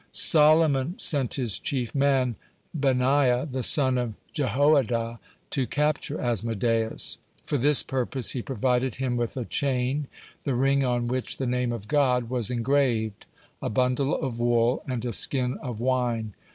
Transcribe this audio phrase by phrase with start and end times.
[0.11, 2.35] Solomon sent his chief man,
[2.73, 5.19] Benaiah the son of Jehoiada,
[5.51, 7.19] to capture Asmodeus.
[7.45, 10.07] For this purpose he provided him with a chain,
[10.43, 13.27] the ring on which the Name of God was engraved,
[13.61, 16.33] a bundle of wool, and a skin of wine.